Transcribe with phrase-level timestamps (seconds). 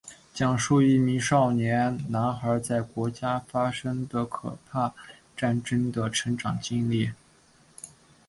[0.33, 4.91] 讲述一名少年男孩在国家发生的可怕
[5.37, 7.11] 战争中的成长经历。